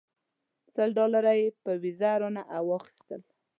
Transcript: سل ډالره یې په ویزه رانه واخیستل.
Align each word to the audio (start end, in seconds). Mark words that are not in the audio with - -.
سل 0.73 0.89
ډالره 0.97 1.33
یې 1.39 1.47
په 1.63 1.71
ویزه 1.81 2.11
رانه 2.21 2.43
واخیستل. 2.69 3.21